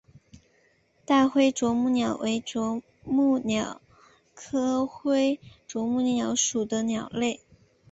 [1.05, 3.79] 大灰啄木鸟为啄木鸟
[4.33, 7.39] 科灰啄木鸟属的鸟类。